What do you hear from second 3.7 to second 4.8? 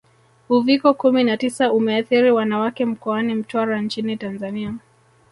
nchini Tanzania